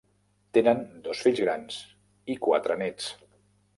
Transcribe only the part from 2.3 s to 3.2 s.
i quatre néts.